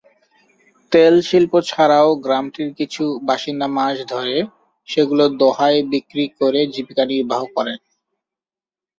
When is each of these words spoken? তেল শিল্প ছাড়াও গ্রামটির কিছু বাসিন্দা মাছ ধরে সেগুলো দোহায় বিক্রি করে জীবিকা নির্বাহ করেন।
তেল 0.91 1.15
শিল্প 1.21 1.53
ছাড়াও 1.69 2.09
গ্রামটির 2.23 2.69
কিছু 2.79 3.03
বাসিন্দা 3.27 3.67
মাছ 3.77 3.95
ধরে 4.13 4.35
সেগুলো 4.87 5.23
দোহায় 5.39 5.79
বিক্রি 5.91 6.25
করে 6.39 6.59
জীবিকা 6.73 7.03
নির্বাহ 7.11 7.41
করেন। 7.55 7.79